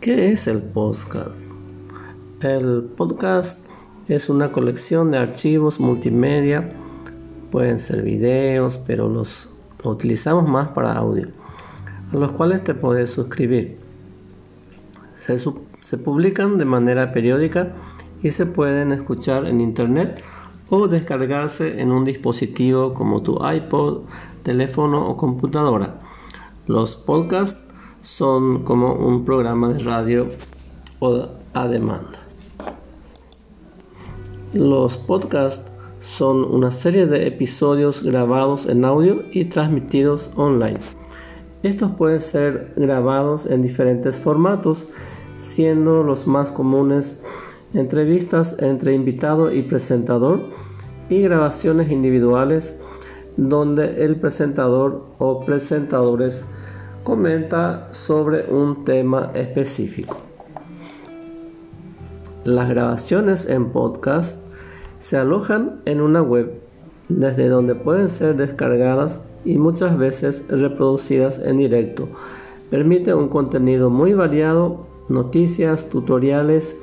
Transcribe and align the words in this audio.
¿Qué 0.00 0.32
es 0.32 0.46
el 0.46 0.62
podcast? 0.62 1.50
El 2.40 2.84
podcast 2.96 3.62
es 4.08 4.30
una 4.30 4.50
colección 4.50 5.10
de 5.10 5.18
archivos 5.18 5.78
multimedia, 5.78 6.72
pueden 7.50 7.78
ser 7.78 8.00
videos, 8.00 8.78
pero 8.78 9.10
los 9.10 9.50
utilizamos 9.84 10.48
más 10.48 10.68
para 10.68 10.94
audio, 10.94 11.28
a 12.14 12.16
los 12.16 12.32
cuales 12.32 12.64
te 12.64 12.72
puedes 12.72 13.10
suscribir. 13.10 13.76
Se, 15.16 15.36
se 15.38 15.98
publican 15.98 16.56
de 16.56 16.64
manera 16.64 17.12
periódica 17.12 17.74
y 18.22 18.30
se 18.30 18.46
pueden 18.46 18.92
escuchar 18.92 19.44
en 19.44 19.60
internet 19.60 20.24
o 20.70 20.88
descargarse 20.88 21.78
en 21.78 21.92
un 21.92 22.06
dispositivo 22.06 22.94
como 22.94 23.20
tu 23.20 23.38
iPod, 23.46 24.04
teléfono 24.44 25.10
o 25.10 25.18
computadora. 25.18 25.96
Los 26.66 26.94
podcasts 26.94 27.69
son 28.02 28.64
como 28.64 28.94
un 28.94 29.24
programa 29.24 29.72
de 29.72 29.78
radio 29.80 30.28
a 31.54 31.68
demanda. 31.68 32.18
Los 34.52 34.96
podcasts 34.96 35.70
son 36.00 36.44
una 36.44 36.72
serie 36.72 37.06
de 37.06 37.26
episodios 37.26 38.02
grabados 38.02 38.66
en 38.66 38.84
audio 38.84 39.22
y 39.32 39.46
transmitidos 39.46 40.32
online. 40.36 40.78
Estos 41.62 41.92
pueden 41.92 42.20
ser 42.20 42.72
grabados 42.76 43.46
en 43.46 43.62
diferentes 43.62 44.16
formatos, 44.16 44.86
siendo 45.36 46.02
los 46.02 46.26
más 46.26 46.50
comunes 46.50 47.22
entrevistas 47.74 48.56
entre 48.58 48.94
invitado 48.94 49.52
y 49.52 49.62
presentador 49.62 50.42
y 51.08 51.20
grabaciones 51.20 51.90
individuales 51.90 52.74
donde 53.36 54.04
el 54.04 54.16
presentador 54.16 55.06
o 55.18 55.44
presentadores 55.44 56.44
comenta 57.10 57.88
sobre 57.90 58.44
un 58.48 58.84
tema 58.84 59.32
específico. 59.34 60.16
Las 62.44 62.68
grabaciones 62.68 63.48
en 63.48 63.72
podcast 63.72 64.38
se 65.00 65.16
alojan 65.16 65.80
en 65.86 66.02
una 66.02 66.22
web 66.22 66.60
desde 67.08 67.48
donde 67.48 67.74
pueden 67.74 68.10
ser 68.10 68.36
descargadas 68.36 69.18
y 69.44 69.58
muchas 69.58 69.98
veces 69.98 70.44
reproducidas 70.48 71.40
en 71.40 71.58
directo. 71.58 72.08
Permite 72.70 73.12
un 73.12 73.28
contenido 73.28 73.90
muy 73.90 74.14
variado, 74.14 74.86
noticias, 75.08 75.90
tutoriales 75.90 76.78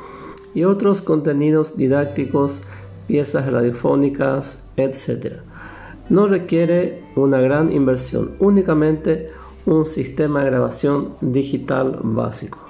y 0.53 0.66
otros 0.66 1.02
contenidos 1.02 1.78
didácticos, 1.78 2.64
piezas 3.08 3.50
radiofónicas, 3.50 4.59
etc. 4.75 5.38
No 6.09 6.28
requiere 6.28 7.02
una 7.16 7.39
gran 7.39 7.72
inversión, 7.72 8.36
únicamente 8.39 9.30
un 9.67 9.85
sistema 9.85 10.43
de 10.43 10.49
grabación 10.49 11.13
digital 11.19 11.99
básico. 12.01 12.66